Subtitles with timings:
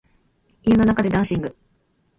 [0.63, 1.55] 家の中でダンシング